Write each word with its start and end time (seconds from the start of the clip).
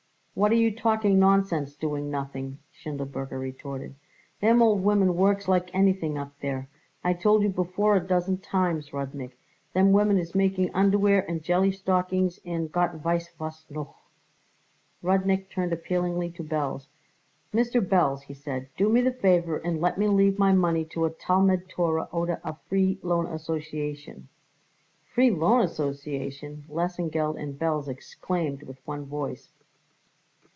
"What 0.33 0.53
are 0.53 0.55
you 0.55 0.73
talking 0.73 1.19
nonsense 1.19 1.75
doing 1.75 2.09
nothing!" 2.09 2.57
Schindelberger 2.71 3.37
retorted. 3.37 3.93
"Them 4.39 4.61
old 4.61 4.81
women 4.81 5.13
works 5.15 5.49
like 5.49 5.69
anything 5.75 6.17
up 6.17 6.31
there. 6.39 6.69
I 7.03 7.13
told 7.13 7.43
you 7.43 7.49
before 7.49 7.97
a 7.97 8.07
dozen 8.07 8.37
times, 8.37 8.91
Rudnik, 8.93 9.37
them 9.73 9.91
women 9.91 10.17
is 10.17 10.33
making 10.33 10.73
underwear 10.73 11.29
and 11.29 11.43
jelly 11.43 11.67
and 11.67 11.75
stockings 11.75 12.39
and 12.45 12.71
Gott 12.71 13.03
weiss 13.03 13.29
was 13.37 13.65
noch." 13.69 13.93
Rudnik 15.03 15.49
turned 15.51 15.73
appealingly 15.73 16.29
to 16.31 16.45
Belz. 16.45 16.87
"Mr. 17.53 17.85
Belz," 17.85 18.21
he 18.21 18.33
said, 18.33 18.69
"do 18.77 18.87
me 18.87 19.01
the 19.01 19.11
favour 19.11 19.57
and 19.57 19.81
let 19.81 19.97
me 19.97 20.07
leave 20.07 20.39
my 20.39 20.53
money 20.53 20.85
to 20.85 21.03
a 21.05 21.09
Talmud 21.09 21.67
Torah 21.67 22.07
oder 22.13 22.39
a 22.45 22.55
Free 22.67 22.97
Loan 23.03 23.27
Association." 23.27 24.29
"Free 25.13 25.29
Loan 25.29 25.59
Association!" 25.59 26.63
Lesengeld 26.69 27.37
and 27.37 27.59
Belz 27.59 27.89
exclaimed 27.89 28.63
with 28.63 28.79
one 28.87 29.05
voice. 29.05 29.51